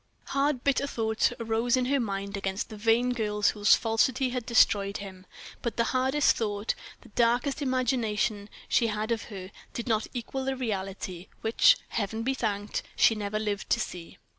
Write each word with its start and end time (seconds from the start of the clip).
Hard, 0.29 0.63
bitter 0.63 0.87
thoughts 0.87 1.31
arose 1.39 1.77
in 1.77 1.85
her 1.85 1.99
mind 1.99 2.35
against 2.35 2.69
the 2.69 2.75
vain 2.75 3.11
girl 3.13 3.43
whose 3.43 3.75
falsity 3.75 4.29
had 4.29 4.47
destroyed 4.47 4.97
him; 4.97 5.27
but 5.61 5.77
the 5.77 5.83
hardest 5.93 6.35
thought, 6.35 6.73
the 7.01 7.09
darkest 7.09 7.61
imagination 7.61 8.49
she 8.67 8.87
had 8.87 9.11
of 9.11 9.25
her, 9.25 9.51
did 9.75 9.87
not 9.87 10.07
equal 10.11 10.43
the 10.45 10.55
reality, 10.55 11.27
which 11.41 11.77
Heaven 11.89 12.23
be 12.23 12.33
thanked! 12.33 12.81
she 12.95 13.13
never 13.13 13.37
lived 13.37 13.69
to 13.69 13.79
see. 13.79 14.17